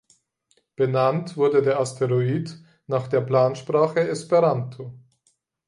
[0.75, 2.57] Benannt wurde der Asteroid
[2.87, 4.95] nach der Plansprache Esperanto.